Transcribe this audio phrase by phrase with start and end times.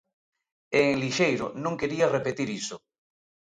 [0.77, 2.77] E en Lixeiro non quería repetir iso.